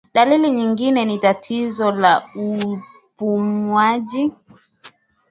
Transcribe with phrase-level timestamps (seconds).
[0.13, 4.31] Dalili nyingine ni tatizo la upumuaji